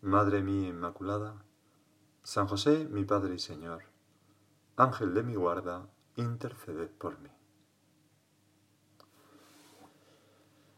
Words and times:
Madre 0.00 0.42
mía 0.42 0.68
Inmaculada, 0.68 1.42
San 2.22 2.46
José, 2.46 2.86
mi 2.88 3.04
Padre 3.04 3.34
y 3.34 3.38
Señor, 3.40 3.82
Ángel 4.76 5.12
de 5.12 5.24
mi 5.24 5.34
guarda, 5.34 5.88
interceded 6.14 6.88
por 6.88 7.18
mí. 7.18 7.28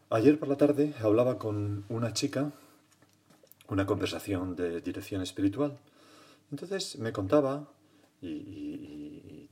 Ayer 0.09 0.39
por 0.39 0.49
la 0.49 0.57
tarde 0.57 0.95
hablaba 0.99 1.37
con 1.37 1.85
una 1.89 2.13
chica, 2.13 2.51
una 3.67 3.85
conversación 3.85 4.55
de 4.55 4.81
dirección 4.81 5.21
espiritual. 5.21 5.77
Entonces 6.49 6.97
me 6.97 7.13
contaba, 7.13 7.67
y, 8.23 9.47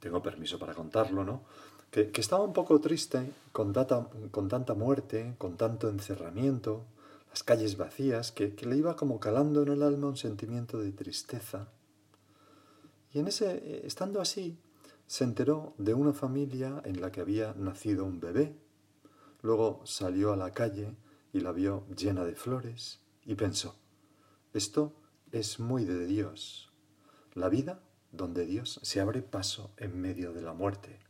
tengo 0.00 0.22
permiso 0.22 0.58
para 0.58 0.74
contarlo, 0.74 1.24
¿no? 1.24 1.44
Que, 1.90 2.12
estaba 2.14 2.44
un 2.44 2.52
poco 2.52 2.78
triste 2.78 3.32
con, 3.52 3.72
con 4.30 4.48
tanta 4.48 4.74
muerte, 4.74 5.34
con 5.38 5.56
tanto 5.56 5.88
encerramiento, 5.88 6.84
las 7.34 7.42
calles 7.42 7.76
vacías, 7.76 8.30
que, 8.30 8.54
le 8.64 8.76
iba 8.76 8.94
como 8.94 9.18
calando 9.18 9.64
en 9.64 9.68
el 9.70 9.82
alma 9.82 10.06
un 10.06 10.16
sentimiento 10.16 10.78
de 10.78 10.92
tristeza. 10.92 11.66
Y 13.12 13.18
en 13.18 13.26
ese, 13.26 13.84
estando 13.84 14.20
así, 14.20 14.56
se 15.08 15.24
enteró 15.24 15.74
de 15.76 15.94
una 15.94 16.12
familia 16.12 16.80
en 16.84 17.00
la 17.00 17.10
que 17.10 17.20
había 17.20 17.52
nacido 17.54 18.04
un 18.04 18.20
bebé. 18.20 18.56
Luego 19.42 19.80
salió 19.84 20.32
a 20.32 20.36
la 20.36 20.52
calle 20.52 20.94
y 21.32 21.40
la 21.40 21.50
vio 21.50 21.88
llena 21.88 22.22
de 22.24 22.36
flores 22.36 23.00
y 23.24 23.34
pensó, 23.34 23.74
esto 24.52 24.94
es 25.32 25.58
muy 25.58 25.84
de 25.84 26.06
Dios. 26.06 26.72
La 27.32 27.48
vida 27.48 27.82
donde 28.12 28.46
Dios 28.46 28.78
se 28.84 29.00
abre 29.00 29.22
paso 29.22 29.74
en 29.76 30.00
medio 30.00 30.32
de 30.32 30.42
la 30.42 30.52
muerte. 30.52 31.00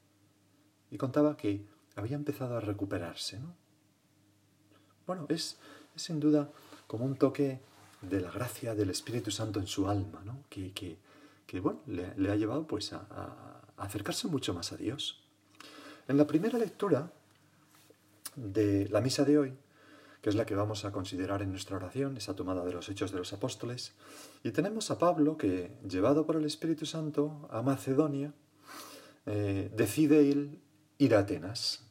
Y 0.91 0.97
contaba 0.97 1.37
que 1.37 1.67
había 1.97 2.17
empezado 2.17 2.57
a 2.57 2.61
recuperarse, 2.61 3.41
¿no? 3.41 3.55
Bueno, 5.07 5.27
es, 5.29 5.59
es 5.95 6.03
sin 6.03 6.21
duda 6.21 6.51
como 6.87 7.05
un 7.05 7.17
toque 7.17 7.61
de 8.03 8.21
la 8.21 8.31
gracia 8.31 8.75
del 8.75 8.91
Espíritu 8.91 9.31
Santo 9.31 9.61
en 9.61 9.67
su 9.67 9.89
alma, 9.89 10.23
¿no? 10.25 10.45
que, 10.49 10.73
que, 10.73 11.61
bueno, 11.61 11.81
le, 11.87 12.31
ha 12.31 12.37
llevado 12.37 12.67
pues 12.67 12.93
a, 12.93 13.63
acercarse 13.77 14.29
mucho 14.29 14.55
más 14.55 14.73
a 14.73 14.77
Dios. 14.77 15.23
En 16.09 16.17
la 16.17 16.27
primera 16.27 16.59
lectura 16.59 17.11
de 18.37 18.89
la 18.89 19.01
misa 19.01 19.25
de 19.25 19.39
hoy, 19.39 19.55
que 20.21 20.31
es 20.31 20.37
la 20.37 20.47
que 20.47 20.55
vamos 20.55 20.85
a 20.85 20.93
considerar 20.93 21.43
en 21.43 21.51
nuestra 21.51 21.77
oración, 21.77 22.17
esa 22.17 22.35
tomada 22.35 22.65
de 22.65 22.73
los 22.73 22.89
hechos 22.89 23.13
de 23.13 23.19
los 23.19 23.33
apóstoles, 23.33 23.93
y 24.43 24.51
tenemos 24.51 24.91
a 24.91 24.99
Pablo 24.99 25.37
que, 25.37 25.77
llevado 25.89 26.27
por 26.27 26.37
el 26.37 26.45
Espíritu 26.45 26.87
Santo 26.87 27.49
a 27.51 27.63
Macedonia, 27.63 28.33
eh, 29.27 29.71
decide 29.75 30.23
ir 30.99 31.15
a 31.15 31.21
Atenas. 31.21 31.85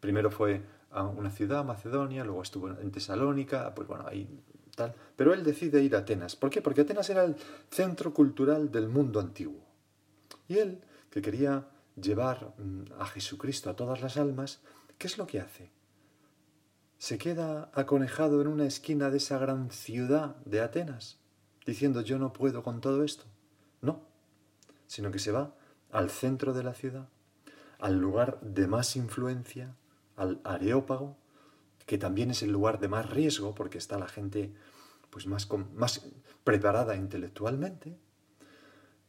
Primero 0.00 0.30
fue 0.30 0.62
a 0.90 1.04
una 1.04 1.30
ciudad, 1.30 1.64
Macedonia, 1.64 2.24
luego 2.24 2.42
estuvo 2.42 2.68
en 2.68 2.90
Tesalónica, 2.90 3.74
pues 3.74 3.86
bueno, 3.88 4.06
ahí 4.06 4.28
tal. 4.78 4.94
Pero 5.16 5.34
él 5.34 5.44
decide 5.44 5.82
ir 5.82 5.94
a 5.96 5.98
Atenas. 5.98 6.36
¿Por 6.36 6.50
qué? 6.50 6.62
Porque 6.62 6.82
Atenas 6.82 7.10
era 7.10 7.24
el 7.24 7.36
centro 7.70 8.14
cultural 8.14 8.70
del 8.70 8.88
mundo 8.88 9.20
antiguo. 9.20 9.60
Y 10.46 10.58
él, 10.58 10.80
que 11.10 11.20
quería 11.20 11.68
llevar 12.00 12.54
mm, 12.56 12.92
a 12.98 13.06
Jesucristo 13.06 13.68
a 13.68 13.76
todas 13.76 14.00
las 14.00 14.16
almas, 14.16 14.60
¿qué 14.96 15.08
es 15.08 15.18
lo 15.18 15.26
que 15.26 15.40
hace? 15.40 15.70
Se 16.98 17.18
queda 17.18 17.70
aconejado 17.74 18.40
en 18.40 18.48
una 18.48 18.66
esquina 18.66 19.10
de 19.10 19.18
esa 19.18 19.38
gran 19.38 19.70
ciudad 19.70 20.36
de 20.44 20.60
Atenas, 20.60 21.18
diciendo 21.66 22.00
yo 22.00 22.18
no 22.18 22.32
puedo 22.32 22.62
con 22.62 22.80
todo 22.80 23.04
esto. 23.04 23.24
No, 23.82 24.02
sino 24.86 25.10
que 25.10 25.18
se 25.18 25.32
va 25.32 25.54
al 25.92 26.10
centro 26.10 26.52
de 26.52 26.62
la 26.62 26.74
ciudad, 26.74 27.08
al 27.78 27.98
lugar 27.98 28.40
de 28.40 28.66
más 28.66 28.96
influencia, 28.96 29.76
al 30.18 30.40
Areópago, 30.44 31.16
que 31.86 31.96
también 31.96 32.30
es 32.30 32.42
el 32.42 32.52
lugar 32.52 32.80
de 32.80 32.88
más 32.88 33.08
riesgo 33.08 33.54
porque 33.54 33.78
está 33.78 33.98
la 33.98 34.08
gente 34.08 34.52
pues 35.10 35.26
más, 35.26 35.48
más 35.74 36.06
preparada 36.44 36.96
intelectualmente, 36.96 37.96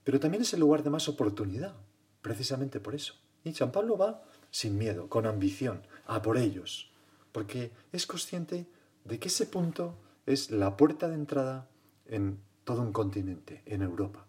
pero 0.06 0.20
también 0.20 0.44
es 0.44 0.54
el 0.54 0.62
lugar 0.62 0.84
de 0.84 0.90
más 0.90 1.10
oportunidad, 1.10 1.76
precisamente 2.22 2.80
por 2.80 2.96
eso. 2.96 3.16
Y 3.44 3.54
San 3.54 3.72
Pablo 3.72 3.98
va 3.98 4.24
sin 4.50 4.78
miedo, 4.78 5.10
con 5.10 5.26
ambición, 5.26 5.86
a 6.06 6.22
por 6.22 6.38
ellos, 6.38 6.92
porque 7.32 7.72
es 7.92 8.08
consciente 8.08 8.66
de 9.04 9.20
que 9.20 9.28
ese 9.28 9.46
punto 9.46 9.98
es 10.26 10.52
la 10.52 10.78
puerta 10.78 11.10
de 11.10 11.16
entrada 11.16 11.68
en 12.06 12.40
todo 12.64 12.82
un 12.82 12.94
continente, 12.94 13.62
en 13.66 13.82
Europa. 13.82 14.26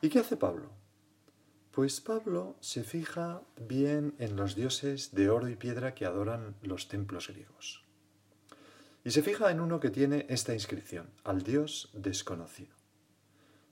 ¿Y 0.00 0.08
qué 0.08 0.20
hace 0.20 0.36
Pablo? 0.36 0.77
Pues 1.78 2.00
Pablo 2.00 2.56
se 2.58 2.82
fija 2.82 3.42
bien 3.56 4.16
en 4.18 4.34
los 4.34 4.56
dioses 4.56 5.14
de 5.14 5.30
oro 5.30 5.48
y 5.48 5.54
piedra 5.54 5.94
que 5.94 6.06
adoran 6.06 6.56
los 6.60 6.88
templos 6.88 7.28
griegos. 7.28 7.84
Y 9.04 9.12
se 9.12 9.22
fija 9.22 9.52
en 9.52 9.60
uno 9.60 9.78
que 9.78 9.90
tiene 9.90 10.26
esta 10.28 10.52
inscripción, 10.52 11.08
al 11.22 11.42
dios 11.42 11.90
desconocido. 11.92 12.74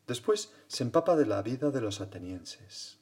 Después 0.06 0.52
se 0.68 0.84
empapa 0.84 1.16
de 1.16 1.26
la 1.26 1.42
vida 1.42 1.72
de 1.72 1.80
los 1.80 2.00
atenienses 2.00 3.00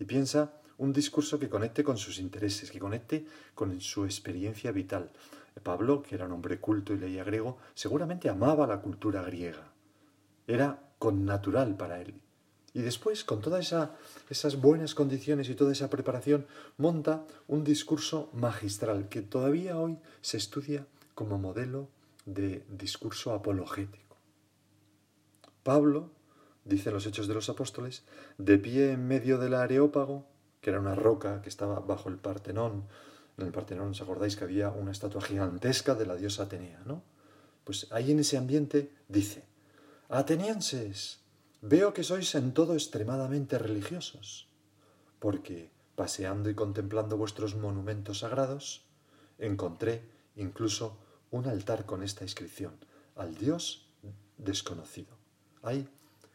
y 0.00 0.06
piensa 0.06 0.60
un 0.76 0.92
discurso 0.92 1.38
que 1.38 1.48
conecte 1.48 1.84
con 1.84 1.96
sus 1.96 2.18
intereses, 2.18 2.72
que 2.72 2.80
conecte 2.80 3.24
con 3.54 3.80
su 3.80 4.04
experiencia 4.04 4.72
vital. 4.72 5.12
Pablo, 5.62 6.02
que 6.02 6.16
era 6.16 6.24
un 6.24 6.32
hombre 6.32 6.58
culto 6.58 6.92
y 6.94 6.98
leía 6.98 7.22
griego, 7.22 7.58
seguramente 7.74 8.28
amaba 8.28 8.66
la 8.66 8.80
cultura 8.80 9.22
griega. 9.22 9.72
Era 10.48 10.94
connatural 10.98 11.76
para 11.76 12.00
él 12.00 12.20
y 12.74 12.80
después, 12.80 13.24
con 13.24 13.40
todas 13.40 13.74
esas 14.30 14.60
buenas 14.60 14.94
condiciones 14.94 15.48
y 15.48 15.54
toda 15.54 15.72
esa 15.72 15.90
preparación, 15.90 16.46
monta 16.78 17.24
un 17.46 17.64
discurso 17.64 18.30
magistral 18.32 19.08
que 19.08 19.20
todavía 19.20 19.78
hoy 19.78 19.98
se 20.22 20.38
estudia 20.38 20.86
como 21.14 21.38
modelo 21.38 21.88
de 22.24 22.64
discurso 22.70 23.34
apologético. 23.34 24.16
Pablo, 25.62 26.10
dice 26.64 26.88
en 26.88 26.94
los 26.94 27.06
Hechos 27.06 27.28
de 27.28 27.34
los 27.34 27.50
Apóstoles, 27.50 28.04
de 28.38 28.58
pie 28.58 28.92
en 28.92 29.06
medio 29.06 29.38
del 29.38 29.54
Areópago, 29.54 30.26
que 30.60 30.70
era 30.70 30.80
una 30.80 30.94
roca 30.94 31.42
que 31.42 31.48
estaba 31.48 31.80
bajo 31.80 32.08
el 32.08 32.16
Partenón. 32.16 32.84
En 33.36 33.46
el 33.46 33.52
Partenón, 33.52 33.90
¿os 33.90 34.00
acordáis 34.00 34.36
que 34.36 34.44
había 34.44 34.70
una 34.70 34.92
estatua 34.92 35.20
gigantesca 35.20 35.94
de 35.94 36.06
la 36.06 36.16
diosa 36.16 36.44
Atenea, 36.44 36.82
no? 36.86 37.02
Pues 37.64 37.86
ahí 37.90 38.12
en 38.12 38.20
ese 38.20 38.38
ambiente 38.38 38.92
dice, 39.08 39.44
Atenienses, 40.08 41.21
Veo 41.62 41.94
que 41.94 42.02
sois 42.02 42.34
en 42.34 42.50
todo 42.58 42.74
extremadamente 42.74 43.54
religiosos, 43.56 44.50
porque, 45.22 45.70
paseando 45.94 46.50
y 46.50 46.58
contemplando 46.58 47.16
vuestros 47.16 47.54
monumentos 47.54 48.26
sagrados, 48.26 48.82
encontré 49.38 50.02
incluso 50.34 50.98
un 51.30 51.46
altar 51.46 51.86
con 51.86 52.02
esta 52.02 52.24
inscripción, 52.24 52.74
al 53.14 53.36
Dios 53.36 53.86
desconocido. 54.38 55.14
Hay 55.62 55.88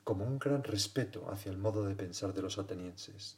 como 0.05 0.23
un 0.23 0.39
gran 0.39 0.63
respeto 0.63 1.29
hacia 1.29 1.51
el 1.51 1.57
modo 1.57 1.83
de 1.83 1.95
pensar 1.95 2.33
de 2.33 2.41
los 2.41 2.57
atenienses, 2.57 3.35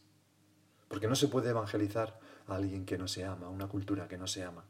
porque 0.90 1.08
no 1.08 1.16
se 1.16 1.28
puede 1.28 1.50
evangelizar 1.50 2.20
a 2.46 2.56
alguien 2.56 2.86
que 2.86 3.00
no 3.00 3.08
se 3.08 3.26
ama, 3.26 3.48
a 3.48 3.50
una 3.50 3.68
cultura 3.68 4.08
que 4.08 4.20
no 4.20 4.28
se 4.28 4.44
ama. 4.44 4.64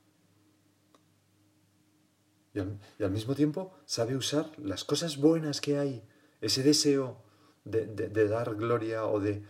Y 2.53 2.59
al, 2.59 2.79
y 2.97 3.03
al 3.03 3.11
mismo 3.11 3.35
tiempo 3.35 3.73
sabe 3.83 4.15
usar 4.15 4.57
las 4.57 4.85
cosas 4.85 5.17
buenas 5.17 5.59
que 5.59 5.77
hay 5.77 6.01
ese 6.41 6.63
deseo 6.63 7.21
de, 7.65 8.27
dar 8.27 8.55
gloria 8.55 9.05
o 9.05 9.19
de, 9.19 9.43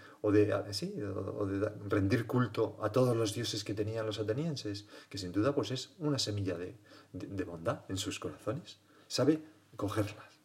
rendir 1.88 2.26
culto 2.26 2.78
a 2.82 2.92
todos 2.92 3.16
los 3.16 3.34
dioses 3.34 3.64
que 3.64 3.74
tenían 3.74 4.06
los 4.06 4.20
atenienses, 4.20 4.88
que 5.10 5.18
sin 5.18 5.32
duda 5.32 5.54
pues 5.54 5.72
es 5.72 5.94
una 6.00 6.20
semilla 6.20 6.58
de, 6.58 6.76
bondad 7.44 7.86
en 7.90 7.98
sus 7.98 8.20
corazones. 8.20 8.80
Sabe 9.08 9.44
cogerlas. 9.76 10.40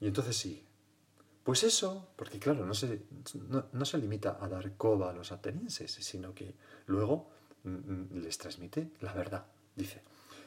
Y 0.00 0.06
entonces 0.06 0.36
sí. 0.36 0.62
Pues 1.42 1.62
eso, 1.62 2.08
porque 2.16 2.40
claro, 2.40 2.66
no 2.66 2.74
se, 2.74 3.02
no 3.72 3.84
se 3.84 3.98
limita 3.98 4.36
a 4.40 4.48
dar 4.48 4.76
coba 4.76 5.10
a 5.10 5.12
los 5.12 5.30
atenienses, 5.30 5.92
sino 5.92 6.34
que 6.34 6.56
luego 6.86 7.30
mm, 7.62 7.70
mm, 7.70 8.08
les 8.20 8.36
transmite 8.36 8.90
la 9.00 9.12
verdad. 9.12 9.46
Dice, 9.76 10.02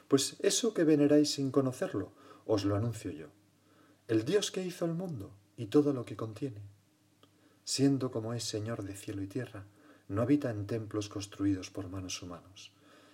pues 0.10 0.36
eso 0.42 0.74
que 0.74 0.84
veneráis 0.84 1.32
sin 1.32 1.52
conocerlo, 1.52 2.12
os 2.46 2.66
lo 2.66 2.76
anuncio 2.76 3.12
yo 3.12 3.30
el 4.10 4.26
Dios 4.26 4.50
que 4.50 4.66
hizo 4.66 4.86
el 4.86 4.96
mundo 4.96 5.30
y 5.56 5.68
todo 5.68 5.94
lo 5.94 6.04
que 6.04 6.16
contiene. 6.16 6.64
Siendo 7.64 8.10
como 8.10 8.34
es 8.34 8.44
Señor 8.44 8.82
de 8.82 8.96
cielo 8.96 9.22
y 9.22 9.28
tierra, 9.28 9.66
no 10.08 10.24
habita 10.24 10.50
en 10.50 10.66
templos 10.66 11.10
construidos 11.10 11.70
por 11.70 11.90
manos 11.90 12.24
humanos, 12.24 12.72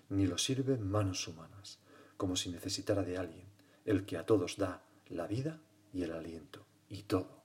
ni 0.08 0.26
lo 0.26 0.38
sirven 0.38 0.90
manos 0.90 1.28
humanas, 1.28 1.80
como 2.16 2.38
si 2.38 2.50
necesitara 2.50 3.04
de 3.04 3.18
alguien, 3.18 3.46
el 3.84 4.06
que 4.06 4.16
a 4.16 4.26
todos 4.26 4.56
da 4.56 4.84
la 5.10 5.28
vida 5.28 5.60
y 5.92 6.04
el 6.04 6.14
aliento, 6.14 6.66
y 6.88 7.04
todo. 7.04 7.44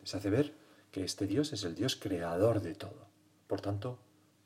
Les 0.00 0.12
hace 0.16 0.28
ver 0.28 0.56
que 0.90 1.04
este 1.04 1.28
Dios 1.28 1.52
es 1.52 1.62
el 1.62 1.76
Dios 1.76 1.94
creador 1.94 2.62
de 2.62 2.74
todo. 2.74 3.06
Por 3.46 3.60
tanto, 3.60 4.00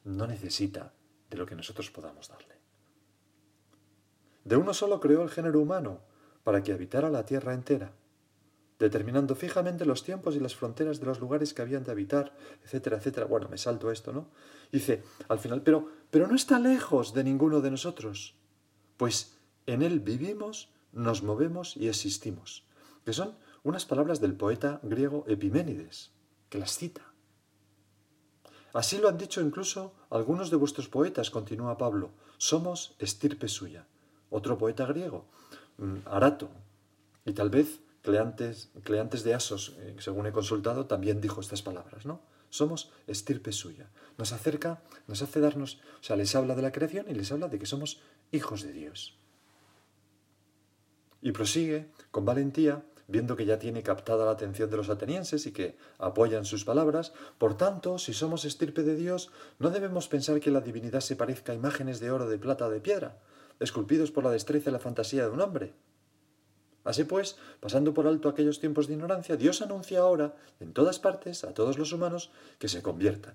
no 0.05 0.27
necesita 0.27 0.93
de 1.31 1.39
lo 1.39 1.47
que 1.47 1.57
nosotros 1.57 1.91
podamos 1.91 2.29
darle. 2.29 2.55
De 4.45 4.59
uno 4.59 4.75
solo 4.75 5.01
creó 5.01 5.23
el 5.23 5.31
género 5.31 5.59
humano 5.59 6.07
para 6.49 6.63
que 6.63 6.73
habitara 6.73 7.11
la 7.11 7.27
tierra 7.27 7.53
entera, 7.53 7.93
determinando 8.79 9.35
fijamente 9.35 9.85
los 9.85 10.03
tiempos 10.03 10.35
y 10.35 10.41
las 10.41 10.57
fronteras 10.57 10.99
de 10.99 11.05
los 11.05 11.21
lugares 11.21 11.53
que 11.53 11.61
habían 11.61 11.85
de 11.85 11.91
habitar, 11.91 12.35
etcétera, 12.65 12.97
etcétera. 12.97 13.27
Bueno, 13.27 13.51
me 13.51 13.59
salto 13.59 13.91
esto, 13.91 14.15
¿no? 14.15 14.31
Dice, 14.73 15.03
al 15.29 15.41
final, 15.41 15.61
pero, 15.61 15.91
pero 16.11 16.27
no 16.27 16.35
está 16.35 16.59
lejos 16.59 17.13
de 17.13 17.23
ninguno 17.23 17.61
de 17.61 17.71
nosotros, 17.71 18.35
pues 18.97 19.37
en 19.67 19.83
él 19.83 20.01
vivimos, 20.01 20.73
nos 20.91 21.23
movemos 21.23 21.77
y 21.77 21.87
existimos, 21.87 22.67
que 23.05 23.13
son 23.13 23.37
unas 23.63 23.85
palabras 23.85 24.19
del 24.19 24.33
poeta 24.33 24.81
griego 24.83 25.27
Epiménides, 25.29 26.13
que 26.49 26.57
las 26.57 26.79
cita. 26.79 27.13
Así 28.73 28.97
lo 28.97 29.11
han 29.11 29.19
dicho 29.19 29.43
incluso 29.43 29.93
algunos 30.09 30.51
de 30.51 30.57
vuestros 30.57 30.89
poetas, 30.89 31.29
continúa 31.29 31.77
Pablo, 31.77 32.13
somos 32.39 32.97
estirpe 32.99 33.49
suya. 33.49 33.87
Otro 34.31 34.59
poeta 34.59 34.85
griego, 34.85 35.27
Arato, 36.07 36.51
y 37.25 37.33
tal 37.33 37.51
vez 37.51 37.81
Cleantes, 38.03 38.71
Cleantes 38.85 39.23
de 39.23 39.35
Asos, 39.35 39.77
eh, 39.79 39.97
según 39.99 40.27
he 40.27 40.33
consultado, 40.33 40.87
también 40.87 41.21
dijo 41.21 41.41
estas 41.41 41.63
palabras, 41.63 42.07
¿no? 42.07 42.21
Somos 42.51 42.91
estirpe 43.07 43.53
suya. 43.53 43.91
Nos 44.17 44.33
acerca, 44.33 44.83
nos 45.07 45.23
hace 45.23 45.41
darnos, 45.41 45.81
o 46.01 46.03
sea, 46.03 46.17
les 46.17 46.35
habla 46.35 46.55
de 46.55 46.63
la 46.63 46.73
creación 46.73 47.07
y 47.09 47.15
les 47.15 47.31
habla 47.31 47.49
de 47.49 47.59
que 47.59 47.67
somos 47.67 48.01
hijos 48.33 48.63
de 48.63 48.73
Dios. 48.73 49.19
Y 51.21 51.33
prosigue 51.33 51.91
con 52.11 52.25
valentía 52.25 52.83
viendo 53.09 53.37
que 53.37 53.47
ya 53.47 53.59
tiene 53.59 53.83
captada 53.83 54.27
la 54.27 54.33
atención 54.33 54.71
de 54.71 54.77
los 54.77 54.91
atenienses 54.91 55.47
y 55.47 55.53
que 55.53 55.77
apoyan 55.99 56.45
sus 56.45 56.65
palabras, 56.65 57.15
por 57.39 57.57
tanto, 57.57 57.99
si 57.99 58.13
somos 58.13 58.45
estirpe 58.45 58.83
de 58.83 58.95
Dios, 58.95 59.31
no 59.59 59.71
debemos 59.71 60.09
pensar 60.09 60.39
que 60.41 60.51
la 60.51 60.61
divinidad 60.61 61.01
se 61.01 61.17
parezca 61.17 61.53
a 61.53 61.55
imágenes 61.55 62.01
de 62.01 62.11
oro, 62.11 62.29
de 62.29 62.39
plata 62.39 62.69
de 62.69 62.81
piedra, 62.81 63.19
esculpidos 63.61 64.11
por 64.11 64.25
la 64.25 64.31
destreza 64.31 64.71
y 64.71 64.73
la 64.73 64.79
fantasía 64.79 65.25
de 65.25 65.31
un 65.31 65.41
hombre. 65.41 65.75
Así 66.85 67.05
pues, 67.05 67.37
pasando 67.61 67.93
por 67.93 68.07
alto 68.07 68.29
aquellos 68.29 68.61
tiempos 68.61 68.87
de 68.87 68.95
ignorancia, 68.95 69.37
Dios 69.37 69.61
anuncia 69.61 70.01
ahora, 70.01 70.37
en 70.61 70.73
todas 70.73 70.99
partes, 70.99 71.45
a 71.45 71.53
todos 71.53 71.77
los 71.77 71.93
humanos, 71.93 72.31
que 72.59 72.69
se 72.69 72.83
conviertan. 72.83 73.35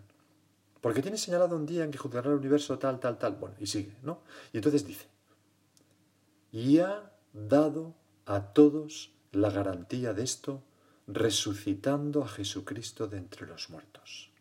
Porque 0.81 1.01
tiene 1.01 1.17
señalado 1.17 1.55
un 1.55 1.65
día 1.65 1.83
en 1.83 1.91
que 1.91 1.97
juzgará 1.97 2.29
el 2.29 2.37
universo 2.37 2.79
tal, 2.79 2.99
tal, 2.99 3.17
tal. 3.17 3.35
Bueno, 3.35 3.55
y 3.59 3.67
sigue, 3.67 3.95
¿no? 4.01 4.21
Y 4.51 4.57
entonces 4.57 4.85
dice, 4.85 5.07
y 6.51 6.79
ha 6.79 7.11
dado 7.31 7.95
a 8.25 8.53
todos 8.53 9.13
la 9.31 9.49
garantía 9.49 10.13
de 10.13 10.23
esto 10.23 10.63
resucitando 11.07 12.23
a 12.23 12.27
Jesucristo 12.27 13.07
de 13.07 13.17
entre 13.17 13.47
los 13.47 13.69
muertos. 13.69 14.31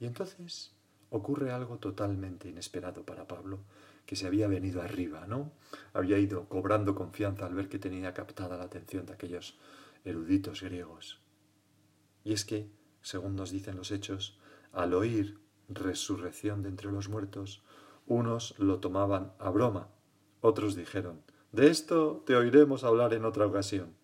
Y 0.00 0.06
entonces 0.06 0.71
ocurre 1.12 1.52
algo 1.52 1.78
totalmente 1.78 2.48
inesperado 2.48 3.04
para 3.04 3.28
Pablo, 3.28 3.58
que 4.06 4.16
se 4.16 4.26
había 4.26 4.48
venido 4.48 4.80
arriba, 4.80 5.26
¿no? 5.26 5.52
Había 5.92 6.18
ido 6.18 6.48
cobrando 6.48 6.94
confianza 6.94 7.46
al 7.46 7.54
ver 7.54 7.68
que 7.68 7.78
tenía 7.78 8.14
captada 8.14 8.56
la 8.56 8.64
atención 8.64 9.04
de 9.06 9.12
aquellos 9.12 9.58
eruditos 10.04 10.62
griegos. 10.62 11.20
Y 12.24 12.32
es 12.32 12.44
que, 12.44 12.70
según 13.02 13.36
nos 13.36 13.50
dicen 13.50 13.76
los 13.76 13.90
hechos, 13.90 14.38
al 14.72 14.94
oír 14.94 15.38
resurrección 15.68 16.62
de 16.62 16.70
entre 16.70 16.90
los 16.90 17.08
muertos, 17.10 17.62
unos 18.06 18.58
lo 18.58 18.80
tomaban 18.80 19.32
a 19.38 19.50
broma, 19.50 19.88
otros 20.40 20.74
dijeron, 20.74 21.22
de 21.52 21.68
esto 21.68 22.22
te 22.26 22.34
oiremos 22.34 22.84
hablar 22.84 23.12
en 23.12 23.26
otra 23.26 23.46
ocasión. 23.46 23.94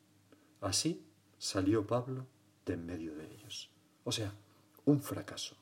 Así 0.61 1.07
salió 1.39 1.87
Pablo 1.87 2.27
de 2.67 2.75
en 2.75 2.85
medio 2.85 3.15
de 3.15 3.33
ellos. 3.33 3.71
O 4.05 4.13
sea, 4.13 4.35
un 4.85 5.01
fracaso. 5.01 5.58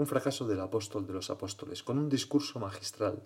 Un 0.00 0.06
fracaso 0.06 0.46
del 0.48 0.60
apóstol 0.60 1.06
de 1.06 1.12
los 1.12 1.28
apóstoles, 1.28 1.82
con 1.82 1.98
un 1.98 2.08
discurso 2.08 2.58
magistral, 2.58 3.22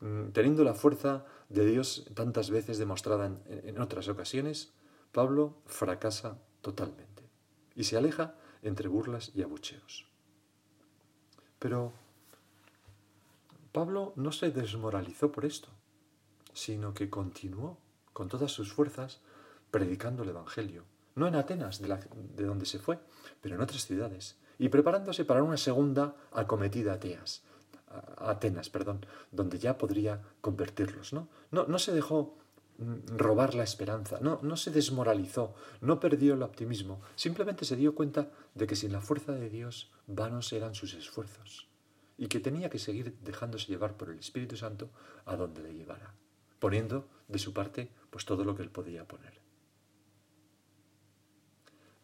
mm, 0.00 0.28
teniendo 0.30 0.62
la 0.62 0.74
fuerza 0.74 1.24
de 1.48 1.66
Dios 1.66 2.06
tantas 2.14 2.50
veces 2.50 2.78
demostrada 2.78 3.26
en, 3.26 3.42
en 3.46 3.80
otras 3.80 4.06
ocasiones, 4.08 4.72
Pablo 5.10 5.58
fracasa 5.66 6.38
totalmente 6.60 7.28
y 7.74 7.84
se 7.84 7.96
aleja 7.96 8.36
entre 8.62 8.88
burlas 8.88 9.32
y 9.34 9.42
abucheos. 9.42 10.06
Pero 11.58 11.92
Pablo 13.72 14.12
no 14.16 14.30
se 14.30 14.50
desmoralizó 14.50 15.32
por 15.32 15.44
esto 15.44 15.68
sino 16.52 16.94
que 16.94 17.10
continuó 17.10 17.78
con 18.12 18.28
todas 18.28 18.52
sus 18.52 18.72
fuerzas 18.72 19.20
predicando 19.70 20.22
el 20.22 20.30
Evangelio, 20.30 20.84
no 21.14 21.26
en 21.26 21.34
Atenas, 21.34 21.80
de, 21.80 22.44
donde 22.44 22.66
se 22.66 22.78
fue, 22.78 22.98
pero 23.40 23.54
en 23.54 23.62
otras 23.62 23.86
ciudades, 23.86 24.36
y 24.62 24.68
preparándose 24.68 25.24
para 25.24 25.42
una 25.42 25.56
segunda 25.56 26.14
acometida 26.30 26.92
a 26.92 26.94
Atenas, 26.94 27.42
Atenas, 28.18 28.70
perdón, 28.70 29.04
donde 29.32 29.58
ya 29.58 29.76
podría 29.76 30.22
convertirlos. 30.40 31.12
¿no? 31.12 31.26
No, 31.50 31.66
no 31.66 31.80
se 31.80 31.90
dejó 31.90 32.38
mm, 32.78 33.16
robar 33.16 33.56
la 33.56 33.64
esperanza, 33.64 34.20
no, 34.20 34.38
no 34.40 34.56
se 34.56 34.70
desmoralizó, 34.70 35.56
no 35.80 35.98
perdió 35.98 36.34
el 36.34 36.44
optimismo, 36.44 37.00
simplemente 37.16 37.64
se 37.64 37.74
dio 37.74 37.96
cuenta 37.96 38.30
de 38.54 38.68
que 38.68 38.76
sin 38.76 38.92
la 38.92 39.00
fuerza 39.00 39.32
de 39.32 39.50
Dios 39.50 39.90
vanos 40.06 40.52
eran 40.52 40.76
sus 40.76 40.94
esfuerzos 40.94 41.66
y 42.16 42.28
que 42.28 42.38
tenía 42.38 42.70
que 42.70 42.78
seguir 42.78 43.16
dejándose 43.24 43.66
llevar 43.66 43.96
por 43.96 44.10
el 44.10 44.20
Espíritu 44.20 44.56
Santo 44.56 44.90
a 45.24 45.34
donde 45.34 45.64
le 45.64 45.74
llevara 45.74 46.14
poniendo 46.60 47.08
de 47.26 47.40
su 47.40 47.52
parte 47.52 47.90
pues 48.10 48.24
todo 48.24 48.44
lo 48.44 48.54
que 48.54 48.62
él 48.62 48.70
podía 48.70 49.08
poner. 49.08 49.32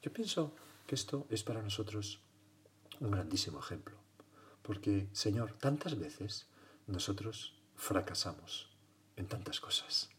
Yo 0.02 0.12
pienso 0.12 0.56
que 0.88 0.96
esto 0.96 1.28
es 1.31 1.44
para 1.44 1.62
nosotros 1.62 2.20
un 3.00 3.10
grandísimo 3.10 3.58
ejemplo, 3.60 3.96
porque, 4.62 5.08
Señor, 5.12 5.52
tantas 5.52 5.98
veces 5.98 6.48
nosotros 6.86 7.54
fracasamos 7.76 8.76
en 9.16 9.26
tantas 9.26 9.60
cosas. 9.60 10.10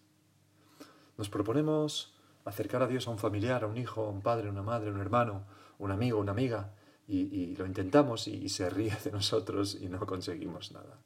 Nos 1.17 1.29
proponemos 1.29 2.15
acercar 2.45 2.81
a 2.81 2.87
Dios 2.87 3.07
a 3.07 3.11
un 3.11 3.19
familiar, 3.19 3.63
a 3.63 3.67
un 3.67 3.77
hijo, 3.77 4.05
a 4.05 4.09
un 4.09 4.21
padre, 4.21 4.47
a 4.47 4.51
una 4.51 4.63
madre, 4.63 4.89
a 4.89 4.93
un 4.93 5.01
hermano, 5.01 5.45
un 5.77 5.91
amigo, 5.91 6.19
una 6.19 6.31
amiga, 6.31 6.73
y, 7.07 7.55
lo 7.55 7.65
intentamos 7.65 8.27
y 8.27 8.49
se 8.49 8.69
ríe 8.69 8.95
de 9.03 9.11
nosotros 9.11 9.75
y 9.81 9.89
no 9.89 10.05
conseguimos 10.05 10.71
nada. 10.71 10.99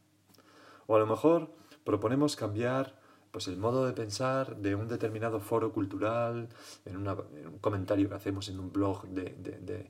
O 0.86 0.98
a 0.98 1.00
lo 1.00 1.08
mejor 1.08 1.54
proponemos 1.86 2.36
cambiar 2.36 3.00
pues 3.34 3.48
el 3.48 3.58
modo 3.58 3.88
de 3.88 3.94
pensar 3.94 4.58
de 4.58 4.76
un 4.76 4.88
determinado 4.88 5.40
foro 5.40 5.74
cultural, 5.74 6.48
en, 6.86 6.98
un 6.98 7.58
comentario 7.60 8.08
que 8.08 8.14
hacemos 8.14 8.48
en 8.48 8.60
un 8.60 8.72
blog 8.72 9.08
de, 9.08 9.90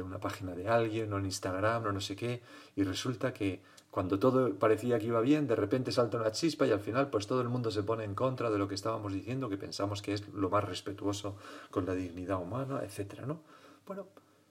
una 0.00 0.20
página 0.20 0.54
de 0.54 0.68
alguien, 0.68 1.12
o 1.12 1.18
en 1.18 1.24
Instagram, 1.24 1.86
o 1.86 1.92
no 1.92 2.00
sé 2.00 2.14
qué, 2.14 2.40
y 2.76 2.84
resulta 2.84 3.34
que 3.34 3.60
cuando 3.90 4.20
todo 4.20 4.54
parecía 4.54 5.00
que 5.00 5.06
iba 5.06 5.20
bien, 5.20 5.48
de 5.48 5.56
repente 5.56 5.90
salta 5.90 6.18
una 6.18 6.30
chispa 6.30 6.68
y 6.68 6.70
al 6.70 6.78
final 6.78 7.10
pues 7.10 7.26
todo 7.26 7.40
el 7.40 7.48
mundo 7.48 7.72
se 7.72 7.82
pone 7.82 8.04
en 8.04 8.14
contra 8.14 8.48
de 8.48 8.58
lo 8.58 8.68
que 8.68 8.76
estábamos 8.76 9.12
diciendo, 9.12 9.48
que 9.48 9.56
pensamos 9.56 10.00
que 10.00 10.12
es 10.12 10.28
lo 10.28 10.48
más 10.48 10.62
respetuoso 10.62 11.34
con 11.72 11.84
la 11.84 11.96
dignidad 11.96 12.40
humana, 12.40 12.82
etc. 12.84 13.22
¿no? 13.26 13.40
Bueno, 13.88 14.06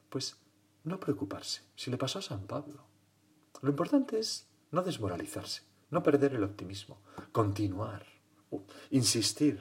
pues 0.10 0.36
no 0.84 1.00
preocuparse. 1.00 1.62
Si 1.78 1.90
le 1.90 1.98
pasó 1.98 2.20
a 2.20 2.24
San 2.24 2.42
Pablo. 2.42 2.84
Lo 3.62 3.70
importante 3.70 4.20
es 4.20 4.50
no 4.72 4.84
desmoralizarse, 4.84 5.64
no 5.92 6.04
perder 6.04 6.36
el 6.36 6.44
optimismo, 6.44 7.00
continuar 7.32 8.17
insistir. 8.92 9.60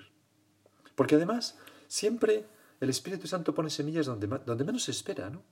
Porque 0.94 1.16
además, 1.16 1.58
siempre 1.88 2.46
el 2.80 2.90
Espíritu 2.90 3.26
Santo 3.26 3.54
pone 3.54 3.70
semillas 3.70 4.06
donde, 4.06 4.26
donde 4.26 4.64
menos 4.64 4.84
se 4.84 4.90
espera, 4.90 5.30
¿no? 5.30 5.42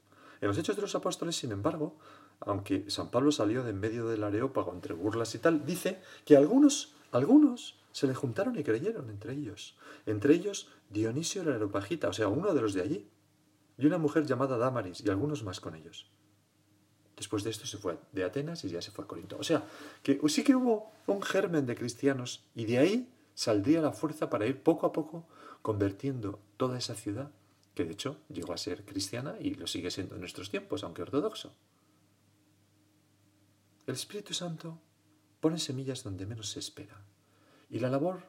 En 0.41 0.49
los 0.49 0.59
Hechos 0.59 0.77
de 0.77 0.83
los 0.83 0.95
Apóstoles, 0.95 1.37
sin 1.37 1.53
embargo, 1.53 1.97
aunque 2.41 2.91
San 2.91 3.11
Pablo 3.11 3.33
salió 3.33 3.63
de 3.63 3.71
en 3.71 3.81
medio 3.81 4.09
del 4.09 4.25
areópago 4.25 4.73
entre 4.73 4.95
burlas 4.95 5.35
y 5.35 5.39
tal, 5.39 5.65
dice 5.65 6.03
que 6.25 6.37
algunos, 6.37 6.95
algunos 7.13 7.79
se 7.93 8.07
le 8.07 8.15
juntaron 8.15 8.59
y 8.59 8.65
creyeron 8.65 9.09
entre 9.09 9.33
ellos. 9.33 9.79
Entre 10.05 10.35
ellos 10.35 10.69
Dionisio 10.91 11.43
el 11.43 11.53
Areopagita, 11.53 12.09
o 12.09 12.13
sea, 12.13 12.29
uno 12.29 12.53
de 12.53 12.61
los 12.61 12.75
de 12.75 12.83
allí, 12.83 13.09
y 13.79 13.87
una 13.87 13.99
mujer 13.99 14.27
llamada 14.27 14.59
Damaris, 14.59 15.03
y 15.05 15.11
algunos 15.11 15.45
más 15.45 15.61
con 15.61 15.75
ellos. 15.75 16.11
Después 17.17 17.45
de 17.45 17.51
esto 17.51 17.67
se 17.67 17.79
fue 17.79 17.99
de 18.13 18.25
Atenas 18.25 18.65
y 18.65 18.69
ya 18.69 18.83
se 18.83 18.91
fue 18.91 19.05
a 19.05 19.09
Corinto. 19.09 19.37
O 19.39 19.45
sea, 19.45 19.65
que 20.03 20.21
sí 20.29 20.43
que 20.43 20.55
hubo 20.55 20.93
un 21.07 21.23
germen 21.23 21.67
de 21.67 21.77
cristianos, 21.77 22.45
y 22.55 22.67
de 22.67 22.79
ahí 22.79 23.14
saldría 23.35 23.81
la 23.81 23.93
fuerza 23.93 24.31
para 24.31 24.47
ir 24.47 24.63
poco 24.63 24.87
a 24.87 24.93
poco 24.93 25.27
convirtiendo 25.63 26.41
toda 26.57 26.79
esa 26.79 26.95
ciudad, 26.95 27.31
que 27.75 27.85
de 27.85 27.93
hecho 27.93 28.19
llegó 28.29 28.53
a 28.53 28.59
ser 28.59 28.85
cristiana 28.85 29.37
y 29.41 29.55
lo 29.55 29.67
sigue 29.67 29.91
siendo 29.91 30.15
en 30.15 30.21
nuestros 30.21 30.51
tiempos, 30.51 30.85
aunque 30.85 31.03
ortodoxo. 31.03 31.53
El 33.87 33.95
Espíritu 33.95 34.33
Santo 34.33 34.79
pone 35.41 35.59
semillas 35.59 36.03
donde 36.03 36.25
menos 36.25 36.51
se 36.51 36.59
espera. 36.59 37.03
Y 37.69 37.81
la 37.81 37.91
labor 37.91 38.23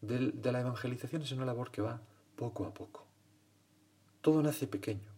de, 0.00 0.52
la 0.52 0.60
evangelización 0.60 1.20
es 1.20 1.32
una 1.32 1.44
labor 1.44 1.70
que 1.70 1.82
va 1.82 2.00
poco 2.34 2.64
a 2.64 2.72
poco. 2.72 3.06
Todo 4.22 4.42
nace 4.42 4.66
pequeño. 4.66 5.12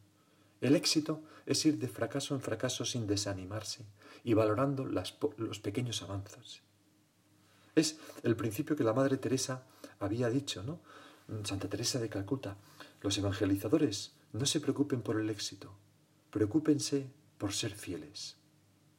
El 0.60 0.74
éxito 0.74 1.22
es 1.46 1.64
ir 1.64 1.78
de 1.78 1.86
fracaso 1.86 2.34
en 2.34 2.40
fracaso 2.40 2.84
sin 2.84 3.06
desanimarse 3.06 3.84
y 4.24 4.34
valorando 4.34 4.84
los 4.84 5.60
pequeños 5.60 6.02
avances. 6.02 6.63
Es 7.74 7.98
el 8.22 8.36
principio 8.36 8.76
que 8.76 8.84
la 8.84 8.92
Madre 8.92 9.16
Teresa 9.16 9.64
había 9.98 10.30
dicho, 10.30 10.62
¿no? 10.62 10.80
Santa 11.44 11.68
Teresa 11.68 11.98
de 11.98 12.08
Calcuta, 12.08 12.56
los 13.00 13.16
evangelizadores 13.18 14.12
no 14.32 14.46
se 14.46 14.60
preocupen 14.60 15.02
por 15.02 15.18
el 15.18 15.30
éxito, 15.30 15.74
preocúpense 16.30 17.10
por 17.38 17.52
ser 17.52 17.72
fieles. 17.72 18.36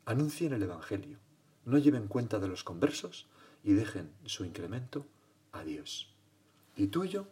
Anuncien 0.05 0.53
el 0.53 0.63
Evangelio, 0.63 1.19
no 1.65 1.77
lleven 1.77 2.07
cuenta 2.07 2.39
de 2.39 2.47
los 2.47 2.63
conversos 2.63 3.27
y 3.63 3.73
dejen 3.73 4.11
su 4.25 4.45
incremento 4.45 5.05
a 5.51 5.63
Dios. 5.63 6.13
Y 6.75 6.87
tú 6.87 7.03
y 7.03 7.09
yo 7.09 7.27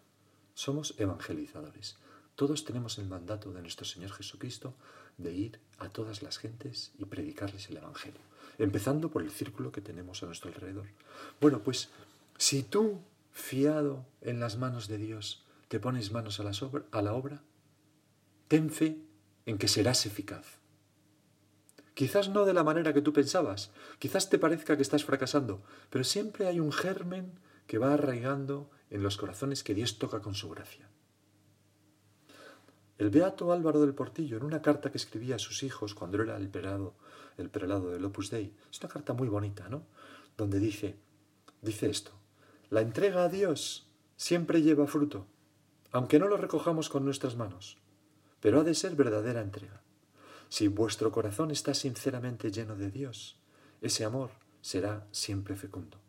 somos 0.53 0.95
evangelizadores. 0.97 1.97
Todos 2.35 2.65
tenemos 2.65 2.97
el 2.97 3.07
mandato 3.07 3.51
de 3.51 3.61
nuestro 3.61 3.85
Señor 3.85 4.11
Jesucristo 4.11 4.75
de 5.17 5.33
ir 5.33 5.59
a 5.77 5.89
todas 5.89 6.23
las 6.23 6.37
gentes 6.37 6.91
y 6.97 7.05
predicarles 7.05 7.69
el 7.69 7.77
Evangelio, 7.77 8.21
empezando 8.57 9.09
por 9.09 9.21
el 9.21 9.31
círculo 9.31 9.71
que 9.71 9.81
tenemos 9.81 10.23
a 10.23 10.25
nuestro 10.25 10.49
alrededor. 10.49 10.87
Bueno, 11.41 11.63
pues 11.63 11.89
si 12.37 12.63
tú, 12.63 13.01
fiado 13.31 14.05
en 14.21 14.39
las 14.39 14.57
manos 14.57 14.87
de 14.87 14.97
Dios, 14.97 15.45
te 15.67 15.79
pones 15.79 16.11
manos 16.11 16.39
a, 16.39 16.43
la 17.01 17.13
obra, 17.13 17.41
ten 18.47 18.69
fe 18.69 18.97
en 19.45 19.57
que 19.57 19.67
serás 19.67 20.05
eficaz. 20.05 20.59
Quizás 21.93 22.29
no 22.29 22.45
de 22.45 22.53
la 22.53 22.63
manera 22.63 22.93
que 22.93 23.01
tú 23.01 23.13
pensabas, 23.13 23.71
quizás 23.99 24.29
te 24.29 24.39
parezca 24.39 24.75
que 24.75 24.81
estás 24.81 25.05
fracasando, 25.05 25.63
pero 25.89 26.03
siempre 26.03 26.47
hay 26.47 26.59
un 26.59 26.71
germen 26.71 27.39
que 27.67 27.77
va 27.77 27.93
arraigando 27.93 28.69
en 28.89 29.03
los 29.03 29.17
corazones 29.17 29.63
que 29.63 29.73
Dios 29.73 29.99
toca 29.99 30.21
con 30.21 30.35
su 30.35 30.49
gracia. 30.49 30.89
El 32.97 33.09
beato 33.09 33.51
Álvaro 33.51 33.81
del 33.81 33.95
Portillo, 33.95 34.37
en 34.37 34.43
una 34.43 34.61
carta 34.61 34.91
que 34.91 34.97
escribía 34.97 35.35
a 35.35 35.39
sus 35.39 35.63
hijos 35.63 35.95
cuando 35.95 36.21
era 36.21 36.37
el 36.37 36.49
prelado, 36.49 36.93
el 37.37 37.49
prelado 37.49 37.91
del 37.91 38.05
Opus 38.05 38.29
Dei, 38.29 38.53
es 38.71 38.79
una 38.79 38.89
carta 38.89 39.13
muy 39.13 39.27
bonita, 39.27 39.69
¿no? 39.69 39.85
Donde 40.37 40.59
dice, 40.59 40.97
dice 41.61 41.89
esto, 41.89 42.11
la 42.69 42.81
entrega 42.81 43.23
a 43.23 43.29
Dios 43.29 43.87
siempre 44.15 44.61
lleva 44.61 44.87
fruto, 44.87 45.27
aunque 45.91 46.19
no 46.19 46.27
lo 46.27 46.37
recojamos 46.37 46.89
con 46.89 47.05
nuestras 47.05 47.35
manos, 47.35 47.77
pero 48.39 48.61
ha 48.61 48.63
de 48.63 48.73
ser 48.73 48.95
verdadera 48.95 49.41
entrega. 49.41 49.81
Si 50.49 50.67
vuestro 50.67 51.11
corazón 51.11 51.51
está 51.51 51.73
sinceramente 51.73 52.51
lleno 52.51 52.75
de 52.75 52.91
Dios, 52.91 53.39
ese 53.81 54.05
amor 54.05 54.31
será 54.61 55.07
siempre 55.11 55.55
fecundo. 55.55 56.02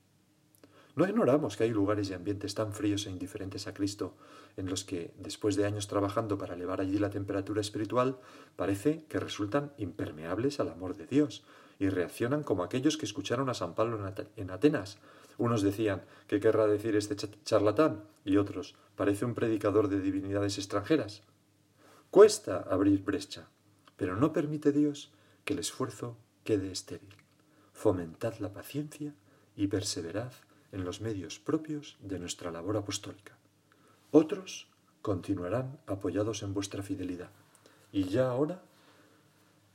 No 0.96 1.08
ignoramos 1.08 1.56
que 1.56 1.64
hay 1.64 1.70
lugares 1.70 2.10
y 2.10 2.14
ambientes 2.14 2.54
tan 2.54 2.72
fríos 2.72 3.06
e 3.06 3.10
indiferentes 3.10 3.66
a 3.66 3.74
Cristo 3.74 4.14
en 4.56 4.70
los 4.70 4.84
que, 4.84 5.12
después 5.18 5.56
de 5.56 5.66
años 5.66 5.88
trabajando 5.88 6.38
para 6.38 6.54
elevar 6.54 6.80
allí 6.80 6.98
la 6.98 7.10
temperatura 7.10 7.60
espiritual, 7.60 8.18
parece 8.54 9.04
que 9.08 9.18
resultan 9.18 9.72
impermeables 9.76 10.60
al 10.60 10.68
amor 10.68 10.96
de 10.96 11.06
Dios 11.06 11.44
y 11.80 11.88
reaccionan 11.88 12.44
como 12.44 12.62
aquellos 12.62 12.96
que 12.96 13.06
escucharon 13.06 13.48
a 13.50 13.54
San 13.54 13.74
Pablo 13.74 13.98
en 14.36 14.50
Atenas. 14.50 14.98
Unos 15.36 15.62
decían, 15.62 16.04
¿qué 16.28 16.38
querrá 16.38 16.68
decir 16.68 16.94
este 16.94 17.16
charlatán? 17.42 18.04
Y 18.24 18.36
otros, 18.36 18.76
parece 18.94 19.24
un 19.24 19.34
predicador 19.34 19.88
de 19.88 20.00
divinidades 20.00 20.58
extranjeras. 20.58 21.22
Cuesta 22.10 22.58
abrir 22.70 23.02
brecha, 23.02 23.48
pero 23.96 24.14
no 24.14 24.32
permite 24.32 24.70
Dios 24.70 25.12
que 25.44 25.54
el 25.54 25.58
esfuerzo 25.58 26.16
quede 26.44 26.70
estéril. 26.70 27.16
Fomentad 27.72 28.38
la 28.38 28.52
paciencia 28.52 29.12
y 29.56 29.66
perseverad 29.66 30.32
en 30.74 30.84
los 30.84 31.00
medios 31.00 31.38
propios 31.38 31.96
de 32.00 32.18
nuestra 32.18 32.50
labor 32.50 32.76
apostólica. 32.76 33.38
Otros 34.10 34.66
continuarán 35.02 35.78
apoyados 35.86 36.42
en 36.42 36.52
vuestra 36.52 36.82
fidelidad. 36.82 37.30
Y 37.92 38.04
ya 38.04 38.28
ahora 38.28 38.60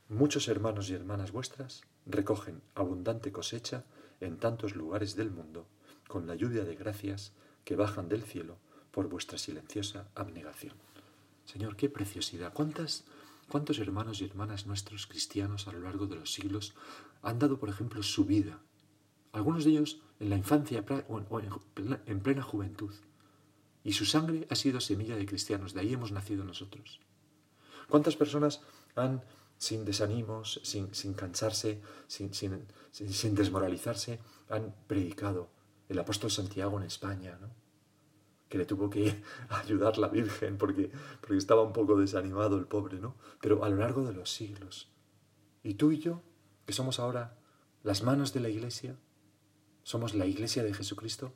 muchos 0.09 0.49
hermanos 0.49 0.89
y 0.89 0.93
hermanas 0.93 1.31
vuestras 1.31 1.83
recogen 2.05 2.61
abundante 2.75 3.31
cosecha 3.31 3.85
en 4.19 4.37
tantos 4.37 4.75
lugares 4.75 5.15
del 5.15 5.31
mundo 5.31 5.65
con 6.09 6.27
la 6.27 6.35
lluvia 6.35 6.65
de 6.65 6.75
gracias 6.75 7.31
que 7.63 7.77
bajan 7.77 8.09
del 8.09 8.23
cielo 8.23 8.57
por 8.91 9.07
vuestra 9.07 9.37
silenciosa 9.37 10.09
abnegación. 10.15 10.73
Señor, 11.45 11.77
qué 11.77 11.89
preciosidad. 11.89 12.51
¿Cuántas, 12.51 13.05
¿Cuántos 13.47 13.79
hermanos 13.79 14.19
y 14.19 14.25
hermanas 14.25 14.65
nuestros 14.65 15.07
cristianos 15.07 15.67
a 15.67 15.71
lo 15.71 15.79
largo 15.79 16.07
de 16.07 16.17
los 16.17 16.33
siglos 16.33 16.75
han 17.21 17.39
dado, 17.39 17.57
por 17.57 17.69
ejemplo, 17.69 18.03
su 18.03 18.25
vida 18.25 18.59
algunos 19.31 19.63
de 19.63 19.71
ellos 19.71 19.99
en 20.19 20.29
la 20.29 20.35
infancia 20.35 20.83
o 21.07 21.41
en 22.05 22.19
plena 22.19 22.41
juventud. 22.41 22.93
Y 23.83 23.93
su 23.93 24.05
sangre 24.05 24.45
ha 24.49 24.55
sido 24.55 24.81
semilla 24.81 25.15
de 25.15 25.25
cristianos, 25.25 25.73
de 25.73 25.81
ahí 25.81 25.93
hemos 25.93 26.11
nacido 26.11 26.43
nosotros. 26.43 26.99
¿Cuántas 27.87 28.15
personas 28.15 28.61
han, 28.95 29.23
sin 29.57 29.85
desanimos, 29.85 30.61
sin, 30.63 31.13
cansarse, 31.13 31.81
sin, 32.07 32.33
sin, 32.33 33.35
desmoralizarse, 33.35 34.19
han 34.49 34.75
predicado? 34.87 35.49
El 35.87 35.97
apóstol 35.97 36.29
Santiago 36.29 36.77
en 36.77 36.85
España, 36.85 37.37
¿no? 37.41 37.49
que 38.47 38.57
le 38.57 38.65
tuvo 38.65 38.89
que 38.89 39.23
ayudar 39.49 39.97
la 39.97 40.07
Virgen 40.07 40.57
porque, 40.57 40.91
porque 41.21 41.37
estaba 41.37 41.63
un 41.63 41.73
poco 41.73 41.95
desanimado 41.95 42.57
el 42.57 42.65
pobre, 42.65 42.99
¿no? 42.99 43.15
Pero 43.41 43.63
a 43.63 43.69
lo 43.69 43.77
largo 43.77 44.03
de 44.03 44.13
los 44.13 44.31
siglos. 44.31 44.89
Y 45.63 45.75
tú 45.75 45.91
y 45.91 45.99
yo, 45.99 46.21
que 46.65 46.73
somos 46.73 46.99
ahora 46.99 47.37
las 47.83 48.03
manos 48.03 48.33
de 48.33 48.39
la 48.39 48.49
Iglesia, 48.49 48.95
somos 49.89 50.13
la 50.13 50.27
iglesia 50.27 50.61
de 50.61 50.71
Jesucristo, 50.71 51.33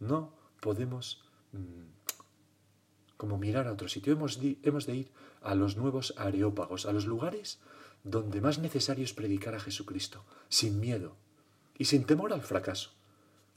no 0.00 0.32
podemos 0.60 1.22
mm, 1.52 3.18
como 3.18 3.36
mirar 3.36 3.68
a 3.68 3.72
otro 3.72 3.86
sitio. 3.86 4.14
Hemos 4.14 4.38
hemos 4.62 4.86
de 4.86 4.96
ir 4.96 5.12
a 5.42 5.54
los 5.54 5.76
nuevos 5.76 6.14
areópagos, 6.16 6.86
a 6.86 6.92
los 6.94 7.04
lugares 7.04 7.60
donde 8.02 8.40
más 8.40 8.58
necesario 8.58 9.04
es 9.04 9.12
predicar 9.12 9.54
a 9.54 9.60
Jesucristo, 9.60 10.24
sin 10.48 10.80
miedo 10.80 11.18
y 11.76 11.84
sin 11.84 12.04
temor 12.04 12.32
al 12.32 12.40
fracaso. 12.40 12.92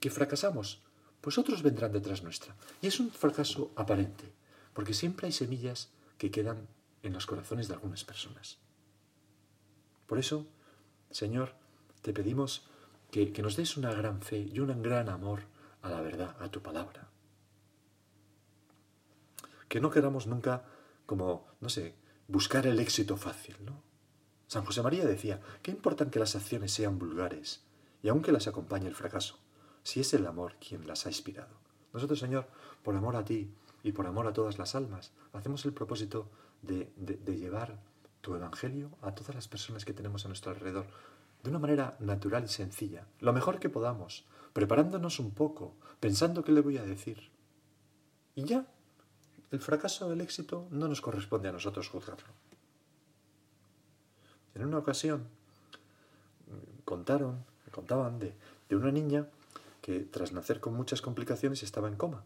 ¿Que 0.02 0.10
fracasamos? 0.10 0.84
Pues 1.22 1.38
otros 1.38 1.64
vendrán 1.64 1.94
detrás 1.94 2.22
nuestra. 2.22 2.58
Y 2.82 2.88
es 2.88 3.00
un 3.00 3.12
fracaso 3.12 3.72
aparente, 3.78 4.34
porque 4.74 4.94
siempre 4.94 5.28
hay 5.28 5.32
semillas 5.32 5.94
que 6.18 6.30
quedan 6.30 6.68
en 7.04 7.14
los 7.14 7.26
corazones 7.26 7.70
de 7.70 7.76
algunas 7.76 8.04
personas. 8.04 8.58
Por 10.08 10.20
eso, 10.20 10.46
Señor, 11.10 11.56
te 12.02 12.12
pedimos 12.12 12.68
que, 13.24 13.42
nos 13.42 13.56
des 13.56 13.78
una 13.78 13.94
gran 13.94 14.22
fe 14.22 14.40
y 14.52 14.60
un 14.60 14.82
gran 14.82 15.08
amor 15.08 15.44
a 15.82 15.90
la 15.90 16.02
verdad, 16.02 16.36
a 16.40 16.50
tu 16.50 16.62
palabra. 16.62 17.08
Que 19.70 19.80
no 19.80 19.90
queramos 19.90 20.28
nunca 20.28 20.66
como, 21.06 21.48
no 21.62 21.70
sé, 21.70 21.96
buscar 22.28 22.68
el 22.68 22.80
éxito 22.80 23.16
fácil, 23.16 23.56
¿no? 23.64 23.82
San 24.48 24.66
José 24.66 24.82
María 24.82 25.06
decía, 25.06 25.40
¿qué 25.62 25.72
importan 25.72 26.10
que 26.10 26.20
las 26.20 26.36
acciones 26.36 26.74
sean 26.74 27.00
vulgares 27.00 27.64
y 28.04 28.10
aunque 28.10 28.32
las 28.32 28.48
acompañe 28.48 28.88
el 28.88 28.96
fracaso, 28.96 29.40
si 29.82 30.02
es 30.02 30.14
el 30.14 30.28
amor 30.28 30.56
quien 30.60 30.86
las 30.86 31.06
ha 31.06 31.10
inspirado? 31.10 31.56
Nosotros, 31.94 32.20
Señor, 32.20 32.48
por 32.84 32.96
amor 32.96 33.16
a 33.16 33.24
ti 33.24 33.50
y 33.82 33.94
por 33.94 34.08
amor 34.08 34.28
a 34.28 34.34
todas 34.34 34.60
las 34.60 34.76
almas, 34.76 35.14
hacemos 35.32 35.64
el 35.66 35.74
propósito 35.74 36.30
de, 36.62 36.92
de 36.98 37.38
llevar 37.38 37.80
tu 38.20 38.36
evangelio 38.36 38.92
a 39.02 39.16
todas 39.16 39.36
las 39.36 39.48
personas 39.48 39.86
que 39.86 39.94
tenemos 39.94 40.26
a 40.26 40.28
nuestro 40.28 40.52
alrededor, 40.52 40.88
de 41.46 41.52
una 41.52 41.60
manera 41.60 41.96
natural 42.00 42.46
y 42.46 42.48
sencilla, 42.48 43.06
lo 43.20 43.32
mejor 43.32 43.60
que 43.60 43.70
podamos, 43.70 44.26
preparándonos 44.52 45.20
un 45.20 45.30
poco, 45.30 45.76
pensando 46.00 46.44
qué 46.44 46.52
le 46.52 46.62
voy 46.62 46.80
a 46.80 46.84
decir. 46.84 47.30
Y 48.34 48.46
ya, 48.46 48.66
el 49.52 49.60
fracaso 49.60 50.08
o 50.08 50.12
el 50.12 50.22
éxito 50.22 50.68
no 50.72 50.88
nos 50.88 51.02
corresponde 51.02 51.48
a 51.48 51.52
nosotros 51.52 51.88
juzgarlo. 51.88 52.34
En 54.56 54.66
una 54.66 54.80
ocasión 54.80 55.28
contaron, 56.84 57.46
contaban 57.72 58.18
de, 58.18 58.34
de 58.68 58.76
una 58.76 58.92
niña 58.92 59.28
que 59.82 60.00
tras 60.00 60.32
nacer 60.32 60.60
con 60.60 60.74
muchas 60.74 61.04
complicaciones 61.04 61.62
estaba 61.62 61.90
en 61.90 61.96
coma 61.96 62.24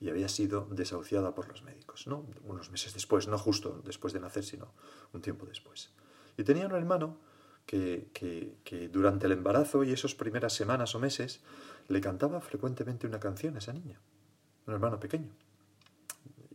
y 0.00 0.10
había 0.10 0.28
sido 0.28 0.66
desahuciada 0.68 1.32
por 1.32 1.46
los 1.46 1.62
médicos, 1.62 2.08
¿no? 2.08 2.26
Unos 2.42 2.72
meses 2.72 2.92
después, 2.92 3.28
no 3.28 3.38
justo 3.38 3.80
después 3.84 4.12
de 4.12 4.18
nacer, 4.18 4.42
sino 4.42 4.72
un 5.12 5.22
tiempo 5.22 5.46
después. 5.46 5.90
Y 6.36 6.42
tenía 6.42 6.66
un 6.66 6.74
hermano 6.74 7.18
que, 7.66 8.90
durante 8.92 9.26
el 9.26 9.32
embarazo 9.32 9.84
y 9.84 9.92
esas 9.92 10.14
primeras 10.14 10.52
semanas 10.52 10.94
o 10.94 10.98
meses 10.98 11.40
le 11.88 12.00
cantaba 12.00 12.40
frecuentemente 12.40 13.06
una 13.06 13.20
canción 13.20 13.56
a 13.56 13.58
esa 13.58 13.72
niña, 13.72 14.00
un 14.66 14.74
hermano 14.74 15.00
pequeño. 15.00 15.30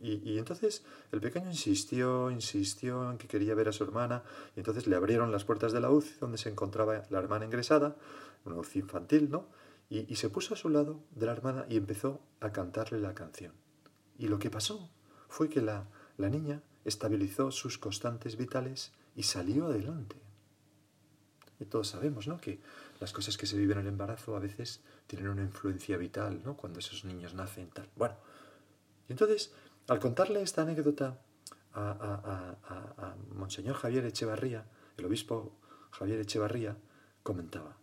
Y, 0.02 0.38
entonces 0.38 0.82
el 1.12 1.20
pequeño 1.20 1.50
insistió, 1.50 2.30
insistió 2.30 3.10
en 3.10 3.18
que 3.18 3.28
quería 3.28 3.54
ver 3.54 3.68
a 3.68 3.72
su 3.72 3.84
hermana, 3.84 4.22
y 4.56 4.60
entonces 4.60 4.86
le 4.86 4.96
abrieron 4.96 5.30
las 5.30 5.44
puertas 5.44 5.72
de 5.72 5.80
la 5.80 5.90
UCI 5.90 6.14
donde 6.20 6.38
se 6.38 6.48
encontraba 6.48 7.02
la 7.10 7.18
hermana 7.18 7.44
ingresada, 7.44 7.96
una 8.46 8.56
UCI 8.56 8.78
infantil, 8.78 9.30
¿no? 9.30 9.46
Y, 9.90 10.14
se 10.14 10.30
puso 10.30 10.54
a 10.54 10.56
su 10.56 10.68
lado 10.68 11.00
de 11.10 11.26
la 11.26 11.32
hermana 11.32 11.66
y 11.68 11.76
empezó 11.76 12.20
a 12.38 12.52
cantarle 12.52 13.00
la 13.00 13.12
canción. 13.12 13.52
Y 14.16 14.28
lo 14.28 14.38
que 14.38 14.48
pasó 14.48 14.88
fue 15.28 15.48
que 15.48 15.60
la, 15.60 15.88
la 16.16 16.30
niña 16.30 16.62
estabilizó 16.84 17.50
sus 17.50 17.76
constantes 17.76 18.36
vitales 18.36 18.92
y 19.16 19.24
salió 19.24 19.66
adelante. 19.66 20.29
Todos 21.66 21.88
sabemos 21.88 22.26
¿no? 22.26 22.40
que 22.40 22.60
las 23.00 23.12
cosas 23.12 23.36
que 23.36 23.46
se 23.46 23.56
viven 23.56 23.78
en 23.78 23.86
el 23.86 23.88
embarazo 23.88 24.36
a 24.36 24.40
veces 24.40 24.80
tienen 25.06 25.28
una 25.28 25.42
influencia 25.42 25.96
vital, 25.96 26.42
¿no? 26.44 26.56
cuando 26.56 26.78
esos 26.78 27.04
niños 27.04 27.34
nacen. 27.34 27.68
Tal. 27.70 27.88
Bueno, 27.96 28.16
y 29.08 29.12
entonces, 29.12 29.52
al 29.88 29.98
contarle 29.98 30.42
esta 30.42 30.62
anécdota 30.62 31.18
a, 31.74 33.14
Monseñor 33.34 33.76
Javier 33.76 34.04
Echevarría, 34.04 34.66
el 34.96 35.04
obispo 35.04 35.56
Javier 35.90 36.20
Echevarría, 36.20 36.76
comentaba, 37.22 37.76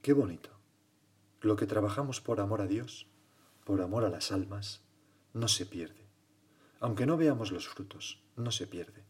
qué 0.00 0.12
bonito, 0.12 0.50
lo 1.40 1.56
que 1.56 1.66
trabajamos 1.66 2.20
por 2.20 2.40
amor 2.40 2.60
a 2.60 2.66
Dios, 2.66 3.06
por 3.64 3.80
amor 3.80 4.04
a 4.04 4.10
las 4.10 4.32
almas, 4.32 4.82
no 5.34 5.48
se 5.48 5.66
pierde. 5.66 6.06
Aunque 6.80 7.06
no 7.06 7.16
veamos 7.16 7.52
los 7.52 7.68
frutos, 7.68 8.22
no 8.36 8.50
se 8.50 8.66
pierde. 8.66 9.04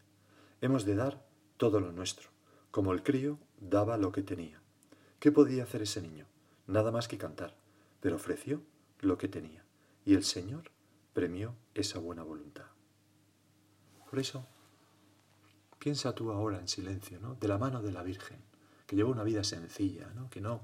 Hemos 0.61 0.85
de 0.85 0.95
dar 0.95 1.25
todo 1.57 1.79
lo 1.79 1.91
nuestro, 1.91 2.29
como 2.71 2.93
el 2.93 3.03
crío 3.03 3.39
daba 3.69 3.97
lo 3.97 4.11
que 4.11 4.23
tenía. 4.23 4.61
¿Qué 5.19 5.31
podía 5.31 5.63
hacer 5.63 5.81
ese 5.81 6.01
niño? 6.01 6.25
Nada 6.67 6.91
más 6.91 7.07
que 7.07 7.17
cantar, 7.17 7.55
pero 7.99 8.15
ofreció 8.15 8.61
lo 8.99 9.17
que 9.17 9.27
tenía, 9.27 9.63
y 10.05 10.15
el 10.15 10.23
Señor 10.23 10.71
premió 11.13 11.55
esa 11.73 11.99
buena 11.99 12.23
voluntad. 12.23 12.65
Por 14.09 14.19
eso, 14.19 14.45
piensa 15.79 16.13
tú 16.13 16.31
ahora 16.31 16.59
en 16.59 16.67
silencio, 16.67 17.19
¿no? 17.19 17.35
De 17.35 17.47
la 17.47 17.57
mano 17.57 17.81
de 17.81 17.91
la 17.91 18.03
Virgen, 18.03 18.39
que 18.85 18.95
llevó 18.95 19.11
una 19.11 19.23
vida 19.23 19.43
sencilla, 19.43 20.11
¿no? 20.15 20.29
Que 20.29 20.41
no, 20.41 20.61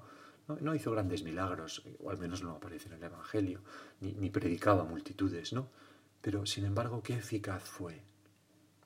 no, 0.47 0.75
hizo 0.75 0.91
grandes 0.91 1.23
milagros, 1.23 1.83
o 2.01 2.09
al 2.09 2.17
menos 2.17 2.43
no 2.43 2.51
aparece 2.51 2.87
en 2.87 2.93
el 2.93 3.03
Evangelio, 3.03 3.61
ni, 4.01 4.13
ni 4.13 4.29
predicaba 4.29 4.83
multitudes, 4.83 5.53
¿no? 5.53 5.67
Pero, 6.21 6.45
sin 6.45 6.65
embargo, 6.65 7.01
qué 7.01 7.13
eficaz 7.13 7.63
fue. 7.63 8.01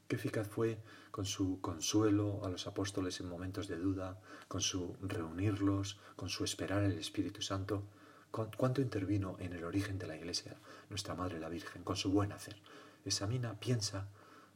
Qué 0.08 0.16
eficaz 0.16 0.48
fue 0.48 0.80
con 1.12 1.26
su 1.26 1.60
consuelo 1.62 2.42
a 2.44 2.50
los 2.50 2.68
apóstoles 2.68 3.20
en 3.20 3.30
momentos 3.30 3.68
de 3.68 3.78
duda, 3.78 4.20
con 4.48 4.62
su 4.62 4.96
reunirlos, 5.02 6.00
con 6.16 6.30
su 6.30 6.44
esperar 6.44 6.84
el 6.84 6.98
Espíritu 6.98 7.42
Santo. 7.42 7.84
¿Cuánto 8.32 8.82
intervino 8.82 9.36
en 9.40 9.54
el 9.54 9.64
origen 9.64 10.00
de 10.00 10.08
la 10.08 10.16
Iglesia 10.16 10.58
nuestra 10.90 11.14
Madre 11.14 11.40
la 11.40 11.50
Virgen 11.50 11.84
con 11.84 11.96
su 11.96 12.12
buen 12.12 12.32
hacer? 12.32 12.58
Examina, 13.06 13.60
piensa, 13.60 14.08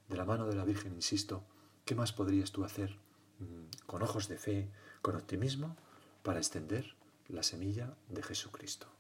de 0.10 0.18
la 0.18 0.26
mano 0.26 0.48
de 0.48 0.56
la 0.56 0.66
Virgen, 0.66 0.94
insisto, 0.94 1.44
¿qué 1.86 1.94
más 1.94 2.12
podrías 2.14 2.52
tú 2.52 2.64
hacer 2.64 2.98
mm, 3.40 3.86
con 3.86 4.02
ojos 4.02 4.28
de 4.28 4.38
fe, 4.38 4.70
con 5.02 5.16
optimismo, 5.16 5.76
para 6.24 6.40
extender 6.40 6.96
la 7.28 7.44
semilla 7.44 7.96
de 8.10 8.24
Jesucristo? 8.24 8.97